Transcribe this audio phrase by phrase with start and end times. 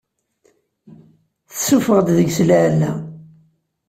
[1.49, 2.91] Tessuffeɣ-d deg-s lɛella.